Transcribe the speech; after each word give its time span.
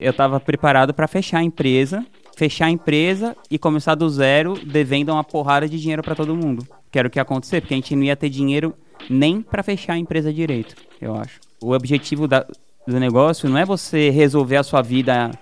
Eu 0.00 0.12
estava 0.12 0.38
preparado 0.38 0.94
para 0.94 1.08
fechar 1.08 1.38
a 1.38 1.42
empresa, 1.42 2.06
fechar 2.36 2.66
a 2.66 2.70
empresa 2.70 3.36
e 3.50 3.58
começar 3.58 3.96
do 3.96 4.08
zero, 4.08 4.54
devendo 4.64 5.10
uma 5.10 5.24
porrada 5.24 5.68
de 5.68 5.76
dinheiro 5.76 6.04
para 6.04 6.14
todo 6.14 6.36
mundo. 6.36 6.64
Que 6.88 7.00
era 7.00 7.08
o 7.08 7.10
que 7.10 7.18
ia 7.18 7.22
acontecer, 7.22 7.60
porque 7.60 7.74
a 7.74 7.76
gente 7.76 7.96
não 7.96 8.04
ia 8.04 8.14
ter 8.14 8.28
dinheiro 8.28 8.74
nem 9.10 9.42
para 9.42 9.60
fechar 9.60 9.94
a 9.94 9.98
empresa 9.98 10.32
direito, 10.32 10.76
eu 11.00 11.16
acho. 11.16 11.40
O 11.60 11.72
objetivo 11.72 12.28
da, 12.28 12.46
do 12.86 13.00
negócio 13.00 13.48
não 13.48 13.58
é 13.58 13.64
você 13.64 14.08
resolver 14.10 14.56
a 14.56 14.62
sua 14.62 14.82
vida 14.82 15.32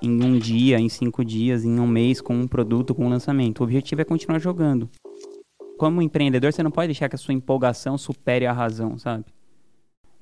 em 0.00 0.24
um 0.24 0.38
dia, 0.38 0.78
em 0.78 0.88
cinco 0.88 1.22
dias, 1.22 1.62
em 1.62 1.78
um 1.78 1.86
mês, 1.86 2.22
com 2.22 2.34
um 2.34 2.48
produto, 2.48 2.94
com 2.94 3.04
um 3.04 3.10
lançamento. 3.10 3.60
O 3.60 3.64
objetivo 3.64 4.00
é 4.00 4.04
continuar 4.04 4.38
jogando. 4.38 4.88
Como 5.76 6.00
empreendedor, 6.00 6.50
você 6.50 6.62
não 6.62 6.70
pode 6.70 6.88
deixar 6.88 7.10
que 7.10 7.14
a 7.14 7.18
sua 7.18 7.34
empolgação 7.34 7.98
supere 7.98 8.46
a 8.46 8.54
razão, 8.54 8.98
sabe? 8.98 9.26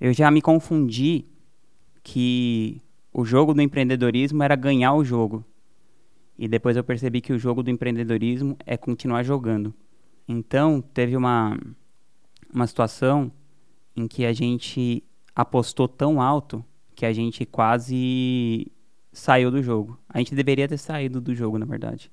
Eu 0.01 0.13
já 0.13 0.29
me 0.29 0.43
confundi 0.43 1.25
que 2.03 2.81
o 3.15 3.25
jogo 3.25 3.55
do 3.55 3.63
empreendedorismo 3.63 4.43
era 4.43 4.57
ganhar 4.57 4.93
o 4.93 5.05
jogo. 5.05 5.45
E 6.37 6.49
depois 6.49 6.77
eu 6.77 6.83
percebi 6.83 7.21
que 7.21 7.33
o 7.33 7.39
jogo 7.39 7.63
do 7.63 7.71
empreendedorismo 7.71 8.57
é 8.67 8.77
continuar 8.77 9.23
jogando. 9.23 9.73
Então, 10.27 10.83
teve 10.83 11.17
uma, 11.17 11.57
uma 12.53 12.67
situação 12.67 13.31
em 13.95 14.09
que 14.09 14.27
a 14.27 14.33
gente 14.33 15.05
apostou 15.33 15.87
tão 15.87 16.21
alto 16.21 16.65
que 16.97 17.07
a 17.07 17.13
gente 17.13 17.47
quase 17.47 18.67
saiu 19.13 19.49
do 19.49 19.63
jogo. 19.63 19.97
A 20.09 20.19
gente 20.19 20.35
deveria 20.35 20.67
ter 20.67 20.79
saído 20.79 21.21
do 21.21 21.37
jogo, 21.37 21.57
na 21.57 21.67
verdade. 21.67 22.11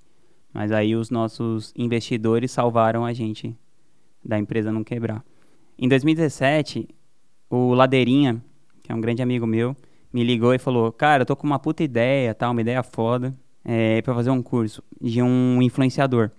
Mas 0.53 0.71
aí 0.71 0.95
os 0.95 1.09
nossos 1.09 1.73
investidores 1.75 2.51
salvaram 2.51 3.03
a 3.03 3.11
gente 3.11 3.57
da 4.23 4.37
empresa 4.37 4.71
não 4.71 4.83
quebrar. 4.83 5.25
Em 5.79 5.87
2017, 5.87 6.87
o 7.49 7.73
Ladeirinha, 7.73 8.43
que 8.83 8.91
é 8.91 8.95
um 8.95 9.01
grande 9.01 9.23
amigo 9.23 9.47
meu, 9.47 9.75
me 10.13 10.23
ligou 10.23 10.53
e 10.53 10.59
falou: 10.59 10.91
Cara, 10.91 11.23
eu 11.23 11.25
tô 11.25 11.35
com 11.35 11.47
uma 11.47 11.59
puta 11.59 11.83
ideia, 11.83 12.33
tá? 12.33 12.49
Uma 12.49 12.61
ideia 12.61 12.83
foda, 12.83 13.35
é, 13.63 14.01
pra 14.01 14.13
fazer 14.13 14.29
um 14.29 14.41
curso 14.41 14.83
de 14.99 15.21
um 15.21 15.61
influenciador. 15.61 16.31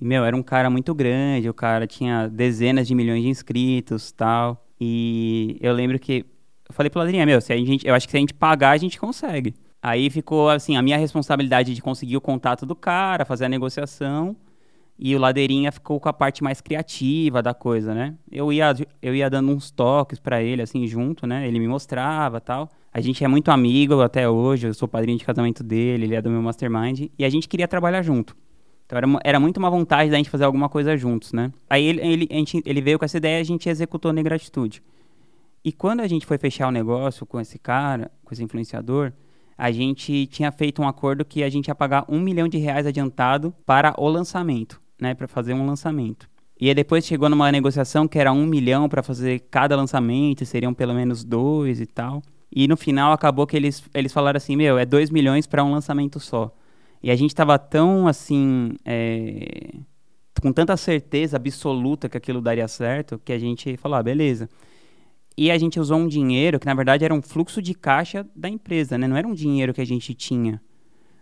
E, 0.00 0.04
meu, 0.04 0.24
era 0.24 0.36
um 0.36 0.42
cara 0.42 0.68
muito 0.70 0.94
grande, 0.94 1.48
o 1.48 1.54
cara 1.54 1.86
tinha 1.86 2.28
dezenas 2.28 2.86
de 2.86 2.94
milhões 2.94 3.22
de 3.22 3.28
inscritos 3.28 4.12
tal. 4.12 4.64
E 4.80 5.58
eu 5.60 5.72
lembro 5.72 5.98
que. 5.98 6.24
Eu 6.68 6.74
falei 6.74 6.90
pro 6.90 6.98
Ladeirinha: 6.98 7.26
Meu, 7.26 7.40
se 7.40 7.52
a 7.52 7.56
gente, 7.56 7.86
eu 7.86 7.94
acho 7.94 8.06
que 8.06 8.10
se 8.10 8.16
a 8.16 8.20
gente 8.20 8.34
pagar, 8.34 8.70
a 8.70 8.76
gente 8.76 8.98
consegue. 8.98 9.54
Aí 9.82 10.10
ficou 10.10 10.48
assim, 10.50 10.76
a 10.76 10.82
minha 10.82 10.96
responsabilidade 10.96 11.74
de 11.74 11.80
conseguir 11.80 12.16
o 12.16 12.20
contato 12.20 12.66
do 12.66 12.74
cara, 12.74 13.24
fazer 13.24 13.44
a 13.44 13.48
negociação, 13.48 14.34
e 14.98 15.14
o 15.14 15.18
Ladeirinha 15.18 15.70
ficou 15.70 16.00
com 16.00 16.08
a 16.08 16.12
parte 16.12 16.42
mais 16.42 16.60
criativa 16.60 17.42
da 17.42 17.52
coisa, 17.52 17.94
né? 17.94 18.14
Eu 18.30 18.52
ia, 18.52 18.74
eu 19.02 19.14
ia 19.14 19.28
dando 19.28 19.52
uns 19.52 19.70
toques 19.70 20.18
para 20.18 20.42
ele, 20.42 20.62
assim, 20.62 20.86
junto, 20.86 21.26
né? 21.26 21.46
Ele 21.46 21.58
me 21.58 21.68
mostrava 21.68 22.40
tal. 22.40 22.68
A 22.92 23.00
gente 23.00 23.22
é 23.22 23.28
muito 23.28 23.50
amigo 23.50 24.00
até 24.00 24.28
hoje, 24.28 24.68
eu 24.68 24.74
sou 24.74 24.88
padrinho 24.88 25.18
de 25.18 25.24
casamento 25.24 25.62
dele, 25.62 26.04
ele 26.04 26.14
é 26.14 26.22
do 26.22 26.30
meu 26.30 26.40
mastermind, 26.40 27.08
e 27.18 27.24
a 27.24 27.28
gente 27.28 27.46
queria 27.46 27.68
trabalhar 27.68 28.02
junto. 28.02 28.34
Então 28.86 28.96
era, 28.96 29.06
era 29.22 29.40
muito 29.40 29.58
uma 29.58 29.68
vontade 29.68 30.10
da 30.10 30.16
gente 30.16 30.30
fazer 30.30 30.44
alguma 30.44 30.68
coisa 30.68 30.96
juntos, 30.96 31.32
né? 31.32 31.52
Aí 31.68 31.84
ele, 31.84 32.00
ele, 32.00 32.28
gente, 32.30 32.62
ele 32.64 32.80
veio 32.80 32.98
com 32.98 33.04
essa 33.04 33.18
ideia 33.18 33.38
e 33.38 33.40
a 33.40 33.44
gente 33.44 33.68
executou 33.68 34.12
na 34.12 34.22
gratitude. 34.22 34.82
E 35.62 35.72
quando 35.72 36.00
a 36.00 36.06
gente 36.06 36.24
foi 36.24 36.38
fechar 36.38 36.68
o 36.68 36.70
negócio 36.70 37.26
com 37.26 37.40
esse 37.40 37.58
cara, 37.58 38.10
com 38.24 38.32
esse 38.32 38.42
influenciador, 38.42 39.12
a 39.58 39.72
gente 39.72 40.26
tinha 40.26 40.52
feito 40.52 40.80
um 40.80 40.86
acordo 40.86 41.24
que 41.24 41.42
a 41.42 41.50
gente 41.50 41.68
ia 41.68 41.74
pagar 41.74 42.04
um 42.08 42.20
milhão 42.20 42.46
de 42.46 42.58
reais 42.58 42.86
adiantado 42.86 43.52
para 43.64 43.94
o 43.98 44.08
lançamento, 44.08 44.80
né, 45.00 45.14
para 45.14 45.26
fazer 45.26 45.54
um 45.54 45.66
lançamento. 45.66 46.28
E 46.58 46.68
aí 46.68 46.74
depois 46.74 47.04
chegou 47.04 47.28
numa 47.28 47.52
negociação 47.52 48.08
que 48.08 48.18
era 48.18 48.32
um 48.32 48.46
milhão 48.46 48.88
para 48.88 49.02
fazer 49.02 49.40
cada 49.50 49.76
lançamento, 49.76 50.44
seriam 50.46 50.72
pelo 50.72 50.94
menos 50.94 51.22
dois 51.22 51.80
e 51.80 51.86
tal. 51.86 52.22
E 52.50 52.66
no 52.66 52.76
final 52.76 53.12
acabou 53.12 53.46
que 53.46 53.56
eles, 53.56 53.82
eles 53.92 54.12
falaram 54.12 54.38
assim, 54.38 54.56
meu, 54.56 54.78
é 54.78 54.86
dois 54.86 55.10
milhões 55.10 55.46
para 55.46 55.62
um 55.62 55.70
lançamento 55.70 56.18
só. 56.18 56.54
E 57.02 57.10
a 57.10 57.16
gente 57.16 57.30
estava 57.30 57.58
tão 57.58 58.08
assim, 58.08 58.74
é, 58.84 59.74
com 60.40 60.52
tanta 60.52 60.76
certeza 60.76 61.36
absoluta 61.36 62.08
que 62.08 62.16
aquilo 62.16 62.40
daria 62.40 62.66
certo, 62.68 63.20
que 63.22 63.32
a 63.32 63.38
gente 63.38 63.76
falou, 63.76 63.98
ah, 63.98 64.02
beleza. 64.02 64.48
E 65.36 65.50
a 65.50 65.58
gente 65.58 65.78
usou 65.78 65.98
um 65.98 66.08
dinheiro 66.08 66.58
que, 66.58 66.64
na 66.64 66.72
verdade, 66.72 67.04
era 67.04 67.12
um 67.12 67.20
fluxo 67.20 67.60
de 67.60 67.74
caixa 67.74 68.26
da 68.34 68.48
empresa, 68.48 68.96
né? 68.96 69.06
Não 69.06 69.16
era 69.16 69.28
um 69.28 69.34
dinheiro 69.34 69.74
que 69.74 69.82
a 69.82 69.86
gente 69.86 70.14
tinha, 70.14 70.60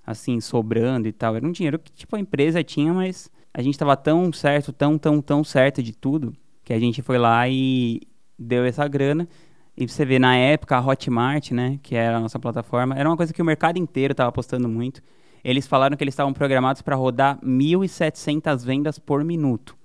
assim, 0.06 0.40
sobrando 0.40 1.08
e 1.08 1.12
tal. 1.12 1.34
Era 1.34 1.44
um 1.44 1.50
dinheiro 1.50 1.80
que, 1.80 1.90
tipo, 1.90 2.14
a 2.14 2.20
empresa 2.20 2.62
tinha, 2.62 2.94
mas 2.94 3.28
a 3.54 3.62
gente 3.62 3.74
estava 3.74 3.96
tão 3.96 4.32
certo, 4.32 4.72
tão, 4.72 4.98
tão, 4.98 5.22
tão 5.22 5.44
certo 5.44 5.80
de 5.80 5.92
tudo, 5.92 6.34
que 6.64 6.72
a 6.72 6.78
gente 6.80 7.00
foi 7.00 7.16
lá 7.18 7.48
e 7.48 8.00
deu 8.36 8.64
essa 8.64 8.86
grana. 8.88 9.28
E 9.76 9.86
você 9.86 10.04
vê, 10.04 10.18
na 10.18 10.36
época, 10.36 10.76
a 10.76 10.84
Hotmart, 10.84 11.52
né? 11.52 11.78
Que 11.82 11.94
era 11.94 12.16
a 12.16 12.20
nossa 12.20 12.38
plataforma, 12.38 12.96
era 12.96 13.08
uma 13.08 13.16
coisa 13.16 13.32
que 13.32 13.40
o 13.40 13.44
mercado 13.44 13.78
inteiro 13.78 14.12
estava 14.12 14.28
apostando 14.28 14.68
muito. 14.68 15.00
Eles 15.44 15.66
falaram 15.66 15.96
que 15.96 16.02
eles 16.02 16.14
estavam 16.14 16.32
programados 16.32 16.82
para 16.82 16.96
rodar 16.96 17.38
1.700 17.40 18.64
vendas 18.64 18.98
por 18.98 19.22
minuto. 19.22 19.76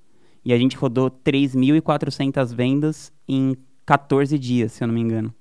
E 0.43 0.53
a 0.53 0.57
gente 0.57 0.75
rodou 0.75 1.11
3.400 1.11 2.53
vendas 2.55 3.11
em 3.27 3.55
14 3.85 4.39
dias, 4.39 4.71
se 4.71 4.83
eu 4.83 4.87
não 4.87 4.95
me 4.95 5.01
engano. 5.01 5.33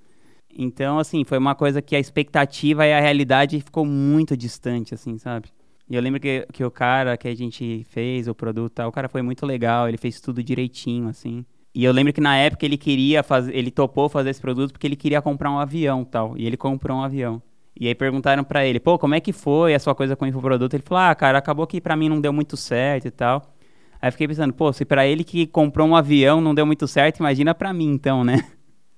Então, 0.50 0.98
assim, 0.98 1.24
foi 1.24 1.38
uma 1.38 1.54
coisa 1.54 1.80
que 1.80 1.94
a 1.94 2.00
expectativa 2.00 2.84
e 2.84 2.92
a 2.92 3.00
realidade 3.00 3.60
ficou 3.60 3.86
muito 3.86 4.36
distante, 4.36 4.92
assim, 4.92 5.16
sabe? 5.16 5.50
E 5.90 5.96
eu 5.96 6.02
lembro 6.02 6.20
que, 6.20 6.46
que 6.52 6.62
o 6.62 6.70
cara 6.70 7.16
que 7.16 7.26
a 7.26 7.34
gente 7.34 7.84
fez, 7.88 8.28
o 8.28 8.34
produto 8.34 8.80
o 8.80 8.92
cara 8.92 9.08
foi 9.08 9.22
muito 9.22 9.46
legal, 9.46 9.88
ele 9.88 9.96
fez 9.96 10.20
tudo 10.20 10.42
direitinho, 10.42 11.08
assim. 11.08 11.44
E 11.74 11.84
eu 11.84 11.92
lembro 11.92 12.12
que 12.12 12.20
na 12.20 12.36
época 12.36 12.66
ele 12.66 12.76
queria 12.76 13.22
fazer, 13.22 13.54
ele 13.56 13.70
topou 13.70 14.08
fazer 14.08 14.30
esse 14.30 14.40
produto 14.40 14.72
porque 14.72 14.86
ele 14.86 14.96
queria 14.96 15.22
comprar 15.22 15.50
um 15.50 15.58
avião 15.58 16.04
tal. 16.04 16.36
E 16.36 16.46
ele 16.46 16.56
comprou 16.56 16.98
um 16.98 17.02
avião. 17.02 17.40
E 17.78 17.86
aí 17.86 17.94
perguntaram 17.94 18.42
para 18.42 18.66
ele, 18.66 18.80
pô, 18.80 18.98
como 18.98 19.14
é 19.14 19.20
que 19.20 19.32
foi 19.32 19.74
a 19.74 19.78
sua 19.78 19.94
coisa 19.94 20.16
com 20.16 20.24
o 20.24 20.28
infoproduto? 20.28 20.74
Ele 20.74 20.82
falou, 20.84 21.04
ah, 21.04 21.14
cara, 21.14 21.38
acabou 21.38 21.66
que 21.66 21.80
para 21.80 21.94
mim 21.94 22.08
não 22.08 22.20
deu 22.20 22.32
muito 22.32 22.56
certo 22.56 23.06
e 23.06 23.10
tal. 23.10 23.54
Aí 24.02 24.10
fiquei 24.10 24.26
pensando, 24.26 24.52
pô, 24.52 24.72
se 24.72 24.84
para 24.84 25.06
ele 25.06 25.22
que 25.22 25.46
comprou 25.46 25.86
um 25.86 25.94
avião 25.94 26.40
não 26.40 26.54
deu 26.54 26.66
muito 26.66 26.86
certo, 26.88 27.18
imagina 27.18 27.54
para 27.54 27.72
mim 27.72 27.92
então, 27.92 28.24
né? 28.24 28.44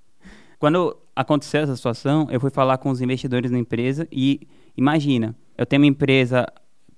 Quando 0.58 0.96
aconteceu 1.14 1.62
essa 1.62 1.76
situação, 1.76 2.26
eu 2.30 2.40
fui 2.40 2.50
falar 2.50 2.78
com 2.78 2.90
os 2.90 3.00
investidores 3.00 3.50
da 3.50 3.58
empresa 3.58 4.08
e 4.10 4.46
imagina, 4.76 5.36
eu 5.56 5.66
tenho 5.66 5.82
uma 5.82 5.86
empresa 5.86 6.46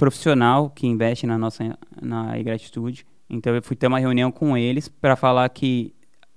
profissional 0.03 0.69
que 0.69 0.87
investe 0.87 1.27
na 1.27 1.39
nossa 1.39 1.79
na 2.01 2.37
gratitude. 2.43 3.07
Então 3.31 3.55
eu 3.55 3.63
fui 3.63 3.77
ter 3.77 3.87
uma 3.87 3.99
reunião 3.99 4.33
com 4.33 4.57
eles 4.57 4.89
para 4.89 5.15
falar 5.15 5.49
que 5.49 5.95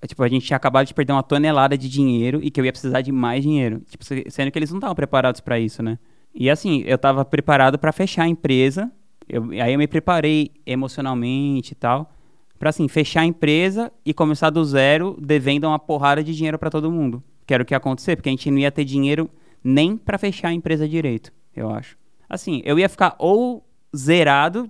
tipo, 0.07 0.21
a 0.21 0.27
gente 0.27 0.45
tinha 0.45 0.57
acabado 0.57 0.85
de 0.85 0.93
perder 0.93 1.13
uma 1.13 1.23
tonelada 1.23 1.75
de 1.75 1.89
dinheiro 1.89 2.39
e 2.43 2.51
que 2.51 2.61
eu 2.61 2.65
ia 2.65 2.71
precisar 2.71 3.01
de 3.01 3.11
mais 3.11 3.43
dinheiro. 3.43 3.81
Tipo, 3.89 4.03
sendo 4.29 4.51
que 4.51 4.59
eles 4.59 4.69
não 4.69 4.77
estavam 4.77 4.95
preparados 4.95 5.41
para 5.41 5.59
isso, 5.59 5.81
né? 5.81 5.97
E 6.33 6.49
assim, 6.49 6.83
eu 6.85 6.95
estava 6.95 7.25
preparado 7.25 7.79
para 7.79 7.91
fechar 7.91 8.23
a 8.23 8.27
empresa 8.27 8.91
eu, 9.27 9.49
aí 9.51 9.73
eu 9.73 9.79
me 9.79 9.87
preparei 9.87 10.51
emocionalmente 10.65 11.71
e 11.71 11.75
tal, 11.75 12.11
para 12.59 12.69
assim, 12.69 12.87
fechar 12.87 13.21
a 13.21 13.25
empresa 13.25 13.91
e 14.05 14.13
começar 14.13 14.49
do 14.49 14.63
zero, 14.63 15.17
devendo 15.19 15.65
uma 15.65 15.79
porrada 15.79 16.23
de 16.23 16.33
dinheiro 16.35 16.57
para 16.57 16.69
todo 16.69 16.91
mundo. 16.91 17.23
Que 17.45 17.53
era 17.53 17.63
o 17.63 17.65
que 17.65 17.73
ia 17.73 17.77
acontecer, 17.77 18.15
porque 18.15 18.29
a 18.29 18.31
gente 18.31 18.49
não 18.49 18.59
ia 18.59 18.71
ter 18.71 18.85
dinheiro 18.85 19.29
nem 19.63 19.97
para 19.97 20.17
fechar 20.17 20.49
a 20.49 20.53
empresa 20.53 20.87
direito, 20.87 21.33
eu 21.55 21.69
acho. 21.69 21.97
Assim, 22.29 22.61
eu 22.65 22.77
ia 22.79 22.89
ficar 22.89 23.15
ou 23.19 23.65
zerado 23.95 24.69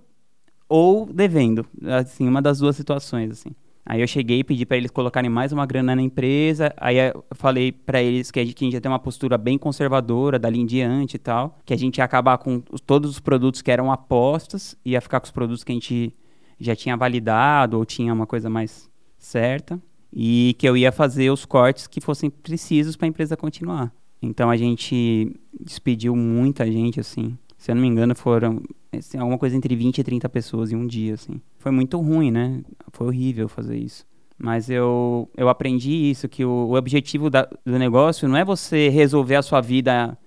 ou 0.67 1.05
devendo, 1.05 1.65
assim, 1.99 2.27
uma 2.27 2.41
das 2.41 2.59
duas 2.59 2.75
situações, 2.75 3.31
assim. 3.31 3.51
Aí 3.85 4.01
eu 4.01 4.07
cheguei 4.07 4.39
e 4.39 4.43
pedi 4.43 4.65
para 4.65 4.77
eles 4.77 4.89
colocarem 4.89 5.29
mais 5.29 5.51
uma 5.51 5.63
grana 5.63 5.95
na 5.95 6.01
empresa. 6.01 6.73
Aí 6.75 6.97
eu 6.97 7.23
falei 7.35 7.71
para 7.71 8.01
eles 8.01 8.31
que 8.31 8.39
a, 8.39 8.45
gente, 8.45 8.67
ia 8.67 8.81
ter 8.81 8.87
uma 8.87 8.97
postura 8.97 9.37
bem 9.37 9.59
conservadora 9.59 10.39
dali 10.39 10.59
em 10.59 10.65
diante 10.65 11.17
e 11.17 11.19
tal. 11.19 11.59
Que 11.63 11.71
a 11.71 11.77
gente 11.77 11.99
ia 11.99 12.03
acabar 12.03 12.39
com 12.39 12.59
todos 12.59 13.11
os 13.11 13.19
produtos 13.19 13.61
que 13.61 13.69
eram 13.69 13.91
apostas, 13.91 14.75
ia 14.83 14.99
ficar 14.99 15.19
com 15.19 15.25
os 15.25 15.31
produtos 15.31 15.63
que 15.63 15.71
a 15.71 15.75
gente 15.75 16.15
já 16.59 16.75
tinha 16.75 16.97
validado 16.97 17.77
ou 17.77 17.85
tinha 17.85 18.11
uma 18.11 18.25
coisa 18.25 18.49
mais 18.49 18.89
certa. 19.19 19.79
E 20.11 20.55
que 20.57 20.67
eu 20.67 20.75
ia 20.75 20.91
fazer 20.91 21.29
os 21.29 21.45
cortes 21.45 21.85
que 21.85 22.01
fossem 22.01 22.31
precisos 22.31 22.95
para 22.95 23.05
a 23.05 23.09
empresa 23.09 23.37
continuar. 23.37 23.93
Então 24.19 24.49
a 24.49 24.57
gente 24.57 25.31
despediu 25.59 26.15
muita 26.15 26.65
gente, 26.71 26.99
assim. 26.99 27.37
Se 27.57 27.71
eu 27.71 27.75
não 27.75 27.81
me 27.81 27.87
engano, 27.87 28.15
foram 28.15 28.61
assim, 28.91 29.17
alguma 29.17 29.37
coisa 29.37 29.55
entre 29.55 29.75
20 29.75 29.99
e 29.99 30.03
30 30.03 30.29
pessoas 30.29 30.71
em 30.71 30.75
um 30.75 30.85
dia, 30.85 31.13
assim. 31.13 31.41
Foi 31.57 31.71
muito 31.71 31.99
ruim, 31.99 32.31
né? 32.31 32.61
Foi 32.91 33.07
horrível 33.07 33.47
fazer 33.47 33.77
isso. 33.77 34.05
Mas 34.37 34.69
eu, 34.69 35.29
eu 35.35 35.47
aprendi 35.47 36.09
isso, 36.09 36.27
que 36.27 36.43
o, 36.43 36.49
o 36.49 36.75
objetivo 36.75 37.29
da, 37.29 37.47
do 37.65 37.79
negócio 37.79 38.27
não 38.27 38.37
é 38.37 38.43
você 38.43 38.89
resolver 38.89 39.35
a 39.35 39.41
sua 39.41 39.61
vida 39.61 40.17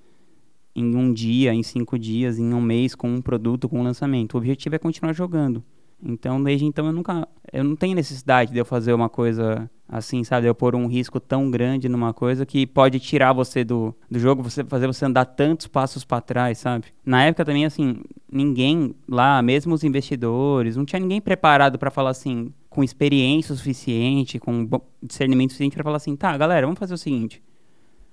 em 0.75 0.97
um 0.97 1.13
dia, 1.13 1.53
em 1.53 1.63
cinco 1.63 1.99
dias, 1.99 2.39
em 2.39 2.55
um 2.55 2.61
mês, 2.61 2.95
com 2.95 3.09
um 3.09 3.21
produto, 3.21 3.69
com 3.69 3.81
um 3.81 3.83
lançamento. 3.83 4.35
O 4.35 4.39
objetivo 4.39 4.77
é 4.77 4.79
continuar 4.79 5.13
jogando. 5.13 5.63
Então, 6.03 6.43
desde 6.43 6.65
então, 6.65 6.87
eu 6.87 6.93
nunca. 6.93 7.29
Eu 7.53 7.65
não 7.65 7.75
tenho 7.75 7.95
necessidade 7.95 8.53
de 8.53 8.59
eu 8.59 8.65
fazer 8.65 8.93
uma 8.93 9.09
coisa 9.09 9.69
assim, 9.89 10.23
sabe? 10.23 10.47
Eu 10.47 10.55
pôr 10.55 10.75
um 10.75 10.87
risco 10.87 11.19
tão 11.19 11.51
grande 11.51 11.89
numa 11.89 12.13
coisa 12.13 12.45
que 12.45 12.67
pode 12.67 13.01
tirar 13.01 13.33
você 13.33 13.65
do, 13.65 13.95
do 14.11 14.19
jogo, 14.19 14.43
você 14.43 14.63
fazer 14.63 14.87
você 14.87 15.05
andar 15.07 15.25
tantos 15.25 15.67
passos 15.67 16.05
para 16.05 16.21
trás, 16.21 16.59
sabe? 16.59 16.87
Na 17.05 17.25
época 17.25 17.45
também, 17.45 17.65
assim, 17.65 18.03
ninguém 18.31 18.95
lá, 19.09 19.41
mesmo 19.41 19.75
os 19.75 19.83
investidores, 19.83 20.77
não 20.77 20.85
tinha 20.85 21.01
ninguém 21.01 21.21
preparado 21.21 21.79
para 21.79 21.91
falar 21.91 22.11
assim, 22.11 22.53
com 22.69 22.85
experiência 22.85 23.55
suficiente, 23.55 24.39
com 24.39 24.69
discernimento 25.03 25.51
suficiente 25.51 25.75
para 25.75 25.85
falar 25.85 25.97
assim: 25.97 26.15
tá, 26.15 26.37
galera, 26.37 26.67
vamos 26.67 26.79
fazer 26.79 26.95
o 26.95 26.99
seguinte. 26.99 27.43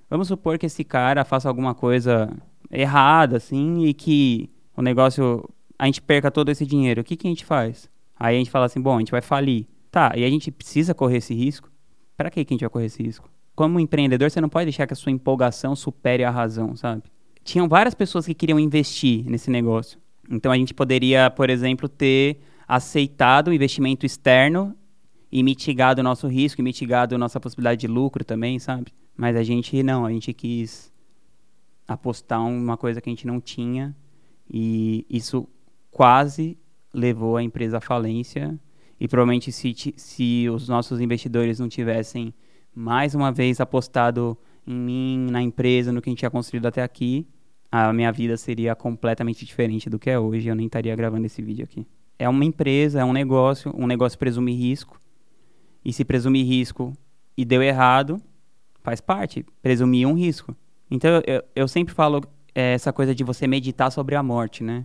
Vamos 0.10 0.28
supor 0.28 0.58
que 0.58 0.68
esse 0.68 0.84
cara 0.84 1.26
faça 1.26 1.50
alguma 1.50 1.74
coisa 1.74 2.32
errada, 2.72 3.38
assim, 3.38 3.86
e 3.86 3.94
que 3.94 4.50
o 4.78 4.82
negócio, 4.82 5.50
a 5.78 5.86
gente 5.86 6.02
perca 6.02 6.32
todo 6.32 6.50
esse 6.50 6.66
dinheiro, 6.66 7.02
o 7.02 7.04
que, 7.04 7.16
que 7.16 7.28
a 7.28 7.30
gente 7.30 7.44
faz? 7.44 7.90
Aí 8.18 8.36
a 8.36 8.38
gente 8.38 8.52
fala 8.52 8.66
assim, 8.66 8.80
bom, 8.80 8.96
a 8.96 9.00
gente 9.00 9.12
vai 9.12 9.22
falir. 9.22 9.68
Tá, 9.96 10.12
e 10.14 10.26
a 10.26 10.30
gente 10.30 10.52
precisa 10.52 10.94
correr 10.94 11.20
esse 11.20 11.34
risco? 11.34 11.72
Para 12.18 12.30
que, 12.30 12.42
a 12.42 12.44
gente 12.44 12.60
vai 12.60 12.70
correr 12.70 12.88
esse 12.88 13.02
risco? 13.02 13.30
Como 13.56 13.80
empreendedor, 13.80 14.30
você 14.30 14.42
não 14.42 14.50
pode 14.50 14.66
deixar 14.66 14.86
que 14.86 14.92
a 14.92 14.96
sua 14.96 15.10
empolgação 15.10 15.74
supere 15.74 16.22
a 16.26 16.30
razão, 16.30 16.76
sabe? 16.76 17.04
Tinham 17.46 17.66
várias 17.70 17.94
pessoas 17.94 18.26
que 18.26 18.34
queriam 18.34 18.60
investir 18.60 19.24
nesse 19.24 19.50
negócio. 19.50 19.98
Então 20.30 20.52
a 20.52 20.58
gente 20.58 20.74
poderia, 20.74 21.30
por 21.30 21.50
exemplo, 21.50 21.88
ter 21.88 22.42
aceitado 22.68 23.48
o 23.48 23.54
investimento 23.54 24.06
externo 24.06 24.76
e 25.32 25.42
mitigado 25.42 26.02
o 26.02 26.04
nosso 26.04 26.28
risco, 26.28 26.60
e 26.60 26.64
mitigado 26.66 27.16
a 27.16 27.18
nossa 27.18 27.40
possibilidade 27.40 27.80
de 27.80 27.88
lucro 27.88 28.26
também, 28.26 28.60
sabe? 28.60 28.92
Mas 29.16 29.38
a 29.38 29.44
gente 29.44 29.82
não, 29.82 30.06
a 30.06 30.12
gente 30.12 30.34
quis 30.34 30.92
apostar 31.88 32.46
uma 32.46 32.76
coisa 32.76 33.00
que 33.00 33.10
a 33.10 33.14
gente 33.14 33.26
não 33.26 33.40
tinha 33.40 33.96
e 34.52 35.06
isso 35.10 35.48
quase 35.90 36.58
levou 36.94 37.38
a 37.38 37.44
empresa 37.44 37.78
à 37.78 37.82
falência 37.82 38.60
e 39.06 39.08
provavelmente 39.08 39.52
se, 39.52 39.94
se 39.96 40.50
os 40.50 40.68
nossos 40.68 41.00
investidores 41.00 41.60
não 41.60 41.70
tivessem 41.70 42.34
mais 42.74 43.14
uma 43.14 43.32
vez 43.32 43.62
apostado 43.62 44.36
em 44.66 44.74
mim, 44.74 45.28
na 45.30 45.44
empresa, 45.44 45.92
no 45.92 46.02
que 46.02 46.10
a 46.10 46.12
gente 46.12 46.18
tinha 46.18 46.32
construído 46.32 46.66
até 46.66 46.82
aqui, 46.82 47.28
a 47.72 47.94
minha 47.94 48.12
vida 48.12 48.36
seria 48.36 48.76
completamente 48.76 49.46
diferente 49.46 49.92
do 49.92 50.00
que 50.00 50.10
é 50.10 50.18
hoje. 50.18 50.48
Eu 50.48 50.56
nem 50.56 50.66
estaria 50.66 50.96
gravando 50.96 51.24
esse 51.28 51.40
vídeo 51.40 51.64
aqui. 51.64 51.86
É 52.18 52.28
uma 52.28 52.44
empresa, 52.44 53.00
é 53.00 53.06
um 53.06 53.14
negócio, 53.14 53.72
um 53.78 53.86
negócio 53.86 54.18
presume 54.18 54.56
risco. 54.56 55.00
E 55.84 55.94
se 55.94 56.04
presume 56.04 56.42
risco 56.42 56.92
e 57.38 57.46
deu 57.46 57.62
errado, 57.62 58.20
faz 58.82 59.00
parte, 59.00 59.46
presumir 59.62 60.08
um 60.08 60.16
risco. 60.16 60.58
Então 60.90 61.22
eu, 61.28 61.44
eu 61.56 61.68
sempre 61.68 61.94
falo 61.94 62.22
é, 62.56 62.74
essa 62.74 62.92
coisa 62.92 63.14
de 63.14 63.24
você 63.24 63.46
meditar 63.46 63.92
sobre 63.92 64.16
a 64.16 64.24
morte, 64.24 64.64
né? 64.64 64.84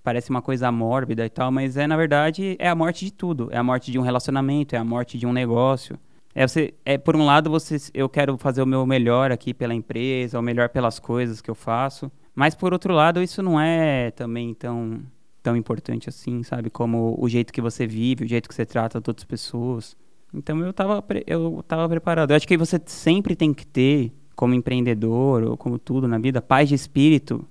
Que 0.00 0.02
parece 0.02 0.30
uma 0.30 0.40
coisa 0.40 0.72
mórbida 0.72 1.26
e 1.26 1.28
tal, 1.28 1.52
mas 1.52 1.76
é 1.76 1.86
na 1.86 1.94
verdade 1.94 2.56
é 2.58 2.70
a 2.70 2.74
morte 2.74 3.04
de 3.04 3.12
tudo. 3.12 3.50
É 3.52 3.58
a 3.58 3.62
morte 3.62 3.92
de 3.92 3.98
um 3.98 4.02
relacionamento, 4.02 4.74
é 4.74 4.78
a 4.78 4.84
morte 4.84 5.18
de 5.18 5.26
um 5.26 5.32
negócio. 5.32 5.98
É, 6.34 6.48
você, 6.48 6.72
é 6.86 6.96
por 6.96 7.14
um 7.14 7.26
lado 7.26 7.50
você, 7.50 7.76
eu 7.92 8.08
quero 8.08 8.38
fazer 8.38 8.62
o 8.62 8.66
meu 8.66 8.86
melhor 8.86 9.30
aqui 9.30 9.52
pela 9.52 9.74
empresa, 9.74 10.38
o 10.38 10.42
melhor 10.42 10.70
pelas 10.70 10.98
coisas 10.98 11.42
que 11.42 11.50
eu 11.50 11.54
faço, 11.54 12.10
mas 12.34 12.54
por 12.54 12.72
outro 12.72 12.94
lado 12.94 13.22
isso 13.22 13.42
não 13.42 13.60
é 13.60 14.10
também 14.12 14.54
tão 14.54 15.02
tão 15.42 15.54
importante 15.54 16.08
assim, 16.08 16.42
sabe? 16.42 16.70
Como 16.70 17.14
o 17.18 17.28
jeito 17.28 17.52
que 17.52 17.60
você 17.60 17.86
vive, 17.86 18.24
o 18.24 18.28
jeito 18.28 18.48
que 18.48 18.54
você 18.54 18.64
trata 18.64 18.98
outras 18.98 19.24
pessoas. 19.24 19.94
Então 20.32 20.60
eu 20.60 20.70
estava 20.70 21.04
eu 21.26 21.62
tava 21.68 21.86
preparado. 21.88 22.30
Eu 22.30 22.36
acho 22.36 22.48
que 22.48 22.56
você 22.56 22.80
sempre 22.86 23.36
tem 23.36 23.52
que 23.52 23.66
ter, 23.66 24.12
como 24.34 24.54
empreendedor 24.54 25.42
ou 25.42 25.56
como 25.58 25.78
tudo 25.78 26.08
na 26.08 26.16
vida, 26.16 26.40
paz 26.40 26.70
de 26.70 26.74
espírito 26.74 27.46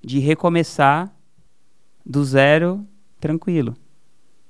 de 0.00 0.20
recomeçar 0.20 1.12
do 2.08 2.24
zero 2.24 2.84
tranquilo. 3.20 3.76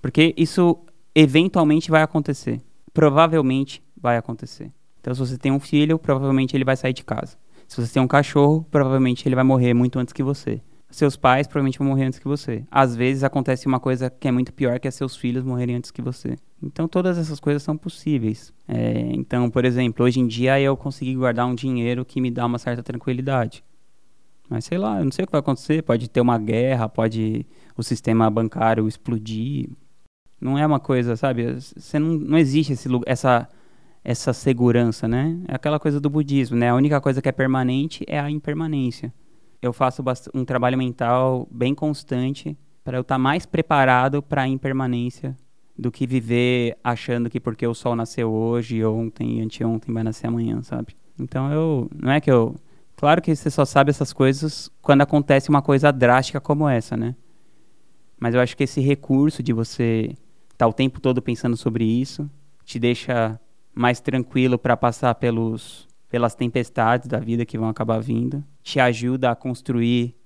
Porque 0.00 0.32
isso 0.36 0.78
eventualmente 1.14 1.90
vai 1.90 2.02
acontecer 2.02 2.62
provavelmente 2.98 3.80
vai 3.96 4.16
acontecer. 4.16 4.72
Então, 5.00 5.14
se 5.14 5.20
você 5.20 5.38
tem 5.38 5.52
um 5.52 5.60
filho, 5.60 6.00
provavelmente 6.00 6.56
ele 6.56 6.64
vai 6.64 6.76
sair 6.76 6.92
de 6.92 7.04
casa. 7.04 7.36
Se 7.68 7.80
você 7.80 7.92
tem 7.92 8.02
um 8.02 8.08
cachorro, 8.08 8.66
provavelmente 8.72 9.28
ele 9.28 9.36
vai 9.36 9.44
morrer 9.44 9.72
muito 9.72 10.00
antes 10.00 10.12
que 10.12 10.20
você. 10.20 10.60
Seus 10.90 11.16
pais 11.16 11.46
provavelmente 11.46 11.78
vão 11.78 11.86
morrer 11.86 12.06
antes 12.06 12.18
que 12.18 12.26
você. 12.26 12.64
Às 12.68 12.96
vezes 12.96 13.22
acontece 13.22 13.68
uma 13.68 13.78
coisa 13.78 14.10
que 14.10 14.26
é 14.26 14.32
muito 14.32 14.52
pior, 14.52 14.80
que 14.80 14.88
é 14.88 14.90
seus 14.90 15.14
filhos 15.14 15.44
morrerem 15.44 15.76
antes 15.76 15.92
que 15.92 16.02
você. 16.02 16.36
Então 16.60 16.88
todas 16.88 17.16
essas 17.18 17.38
coisas 17.38 17.62
são 17.62 17.76
possíveis. 17.76 18.52
É, 18.66 19.10
então, 19.12 19.48
por 19.48 19.64
exemplo, 19.64 20.04
hoje 20.04 20.18
em 20.18 20.26
dia 20.26 20.58
eu 20.58 20.76
consegui 20.76 21.14
guardar 21.14 21.46
um 21.46 21.54
dinheiro 21.54 22.04
que 22.04 22.20
me 22.20 22.32
dá 22.32 22.46
uma 22.46 22.58
certa 22.58 22.82
tranquilidade. 22.82 23.62
Mas 24.48 24.64
sei 24.64 24.78
lá, 24.78 24.98
eu 24.98 25.04
não 25.04 25.12
sei 25.12 25.24
o 25.24 25.26
que 25.26 25.32
vai 25.32 25.40
acontecer. 25.40 25.82
Pode 25.82 26.08
ter 26.08 26.20
uma 26.20 26.38
guerra, 26.38 26.88
pode 26.88 27.46
o 27.76 27.82
sistema 27.82 28.28
bancário 28.30 28.88
explodir, 28.88 29.68
não 30.40 30.58
é 30.58 30.66
uma 30.66 30.80
coisa, 30.80 31.16
sabe? 31.16 31.54
Você 31.54 31.98
não, 31.98 32.14
não 32.14 32.38
existe 32.38 32.72
esse, 32.72 32.88
essa, 33.06 33.48
essa 34.04 34.32
segurança, 34.32 35.08
né? 35.08 35.38
É 35.48 35.54
aquela 35.54 35.78
coisa 35.78 36.00
do 36.00 36.08
budismo, 36.08 36.56
né? 36.56 36.70
A 36.70 36.74
única 36.74 37.00
coisa 37.00 37.20
que 37.20 37.28
é 37.28 37.32
permanente 37.32 38.04
é 38.06 38.18
a 38.18 38.30
impermanência. 38.30 39.12
Eu 39.60 39.72
faço 39.72 40.02
um 40.32 40.44
trabalho 40.44 40.78
mental 40.78 41.48
bem 41.50 41.74
constante 41.74 42.56
para 42.84 42.96
eu 42.96 43.02
estar 43.02 43.16
tá 43.16 43.18
mais 43.18 43.44
preparado 43.44 44.22
para 44.22 44.42
a 44.42 44.48
impermanência 44.48 45.36
do 45.76 45.90
que 45.90 46.06
viver 46.06 46.76
achando 46.82 47.28
que 47.28 47.38
porque 47.40 47.66
o 47.66 47.74
sol 47.74 47.94
nasceu 47.94 48.30
hoje, 48.30 48.84
ontem 48.84 49.42
anteontem 49.42 49.92
vai 49.92 50.02
nascer 50.02 50.26
amanhã, 50.26 50.62
sabe? 50.62 50.96
Então 51.18 51.52
eu, 51.52 51.90
não 51.94 52.12
é 52.12 52.20
que 52.20 52.30
eu, 52.30 52.54
claro 52.98 53.22
que 53.22 53.34
você 53.34 53.48
só 53.48 53.64
sabe 53.64 53.90
essas 53.90 54.12
coisas 54.12 54.68
quando 54.82 55.02
acontece 55.02 55.48
uma 55.48 55.62
coisa 55.62 55.92
drástica 55.92 56.40
como 56.40 56.68
essa, 56.68 56.96
né? 56.96 57.14
Mas 58.18 58.34
eu 58.34 58.40
acho 58.40 58.56
que 58.56 58.64
esse 58.64 58.80
recurso 58.80 59.42
de 59.42 59.52
você 59.52 60.16
tá 60.56 60.66
o 60.66 60.72
tempo 60.72 61.00
todo 61.00 61.22
pensando 61.22 61.56
sobre 61.56 61.84
isso, 61.84 62.28
te 62.64 62.78
deixa 62.80 63.40
mais 63.72 64.00
tranquilo 64.00 64.58
para 64.58 64.76
passar 64.76 65.14
pelos 65.14 65.86
pelas 66.08 66.34
tempestades 66.34 67.06
da 67.06 67.18
vida 67.18 67.44
que 67.44 67.58
vão 67.58 67.68
acabar 67.68 68.00
vindo, 68.00 68.42
te 68.62 68.80
ajuda 68.80 69.30
a 69.30 69.36
construir 69.36 70.16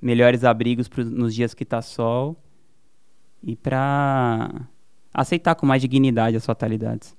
melhores 0.00 0.44
abrigos 0.44 0.88
pro, 0.88 1.04
nos 1.04 1.34
dias 1.34 1.54
que 1.54 1.64
tá 1.64 1.80
sol 1.80 2.36
e 3.42 3.56
para 3.56 4.68
aceitar 5.12 5.54
com 5.54 5.64
mais 5.64 5.80
dignidade 5.80 6.36
as 6.36 6.44
fatalidades. 6.44 7.17